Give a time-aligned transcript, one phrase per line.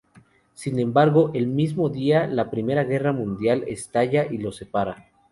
[0.55, 5.11] Sin embargo, el mismo día la Primera Guerra Mundial estalla, y los separa.